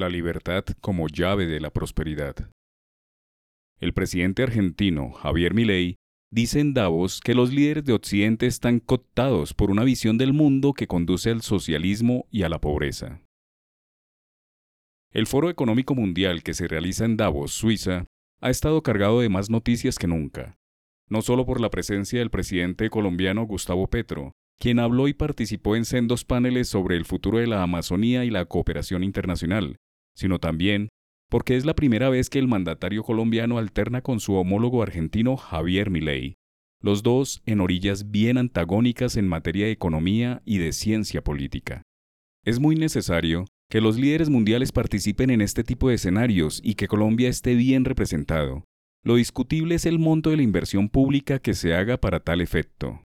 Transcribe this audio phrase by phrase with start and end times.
[0.00, 2.50] la libertad como llave de la prosperidad.
[3.78, 5.96] El presidente argentino, Javier Milei,
[6.32, 10.74] dice en Davos que los líderes de Occidente están cooptados por una visión del mundo
[10.74, 13.22] que conduce al socialismo y a la pobreza.
[15.12, 18.06] El Foro Económico Mundial que se realiza en Davos, Suiza,
[18.40, 20.56] ha estado cargado de más noticias que nunca,
[21.08, 25.84] no solo por la presencia del presidente colombiano Gustavo Petro, quien habló y participó en
[25.84, 29.76] sendos paneles sobre el futuro de la Amazonía y la cooperación internacional,
[30.20, 30.90] sino también
[31.30, 35.88] porque es la primera vez que el mandatario colombiano alterna con su homólogo argentino Javier
[35.88, 36.34] Milei,
[36.82, 41.82] los dos en orillas bien antagónicas en materia de economía y de ciencia política.
[42.44, 46.88] Es muy necesario que los líderes mundiales participen en este tipo de escenarios y que
[46.88, 48.64] Colombia esté bien representado.
[49.02, 53.04] Lo discutible es el monto de la inversión pública que se haga para tal efecto.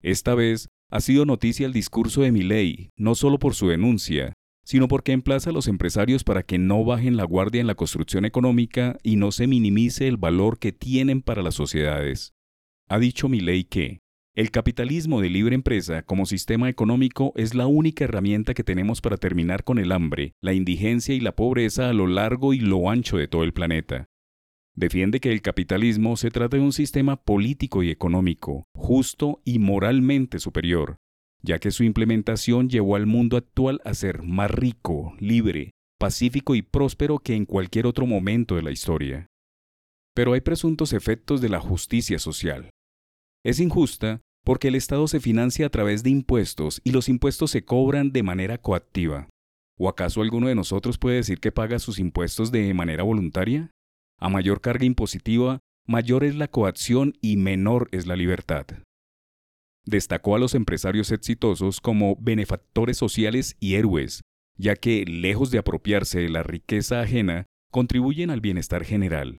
[0.00, 4.34] Esta vez, ha sido noticia el discurso de Milei, no solo por su denuncia,
[4.66, 8.24] sino porque emplaza a los empresarios para que no bajen la guardia en la construcción
[8.24, 12.34] económica y no se minimice el valor que tienen para las sociedades.
[12.88, 14.00] Ha dicho Milei que
[14.34, 19.18] el capitalismo de libre empresa como sistema económico es la única herramienta que tenemos para
[19.18, 23.18] terminar con el hambre, la indigencia y la pobreza a lo largo y lo ancho
[23.18, 24.08] de todo el planeta.
[24.74, 30.40] Defiende que el capitalismo se trata de un sistema político y económico, justo y moralmente
[30.40, 30.96] superior,
[31.42, 36.62] ya que su implementación llevó al mundo actual a ser más rico, libre, pacífico y
[36.62, 39.26] próspero que en cualquier otro momento de la historia.
[40.14, 42.70] Pero hay presuntos efectos de la justicia social.
[43.44, 47.64] Es injusta porque el Estado se financia a través de impuestos y los impuestos se
[47.64, 49.28] cobran de manera coactiva.
[49.78, 53.70] ¿O acaso alguno de nosotros puede decir que paga sus impuestos de manera voluntaria?
[54.18, 58.66] A mayor carga impositiva, mayor es la coacción y menor es la libertad.
[59.86, 64.22] Destacó a los empresarios exitosos como benefactores sociales y héroes,
[64.58, 69.38] ya que, lejos de apropiarse de la riqueza ajena, contribuyen al bienestar general.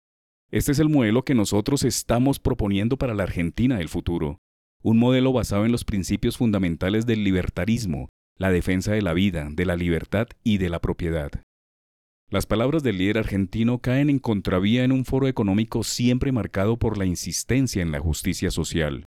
[0.50, 4.38] Este es el modelo que nosotros estamos proponiendo para la Argentina del futuro,
[4.82, 8.08] un modelo basado en los principios fundamentales del libertarismo,
[8.38, 11.32] la defensa de la vida, de la libertad y de la propiedad.
[12.30, 16.98] Las palabras del líder argentino caen en contravía en un foro económico siempre marcado por
[16.98, 19.06] la insistencia en la justicia social.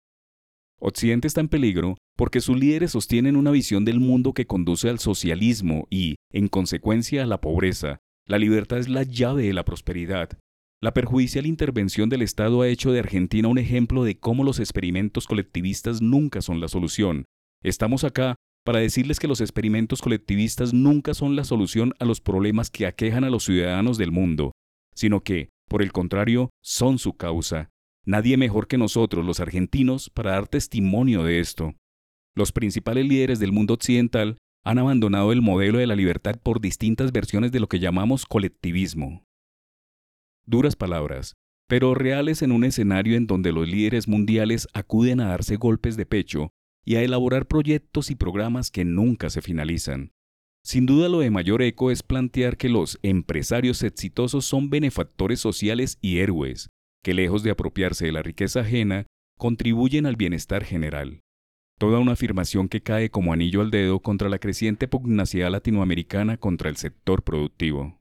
[0.79, 4.99] Occidente está en peligro porque sus líderes sostienen una visión del mundo que conduce al
[4.99, 7.99] socialismo y, en consecuencia, a la pobreza.
[8.25, 10.37] La libertad es la llave de la prosperidad.
[10.81, 15.27] La perjudicial intervención del Estado ha hecho de Argentina un ejemplo de cómo los experimentos
[15.27, 17.25] colectivistas nunca son la solución.
[17.61, 18.35] Estamos acá
[18.65, 23.25] para decirles que los experimentos colectivistas nunca son la solución a los problemas que aquejan
[23.25, 24.53] a los ciudadanos del mundo,
[24.95, 27.69] sino que, por el contrario, son su causa.
[28.09, 31.75] Nadie mejor que nosotros, los argentinos, para dar testimonio de esto.
[32.35, 37.11] Los principales líderes del mundo occidental han abandonado el modelo de la libertad por distintas
[37.11, 39.23] versiones de lo que llamamos colectivismo.
[40.47, 41.35] Duras palabras,
[41.67, 46.07] pero reales en un escenario en donde los líderes mundiales acuden a darse golpes de
[46.07, 46.49] pecho
[46.83, 50.13] y a elaborar proyectos y programas que nunca se finalizan.
[50.65, 55.99] Sin duda lo de mayor eco es plantear que los empresarios exitosos son benefactores sociales
[56.01, 56.71] y héroes,
[57.03, 59.05] que lejos de apropiarse de la riqueza ajena,
[59.37, 61.21] contribuyen al bienestar general.
[61.77, 66.69] Toda una afirmación que cae como anillo al dedo contra la creciente pugnacidad latinoamericana contra
[66.69, 67.98] el sector productivo.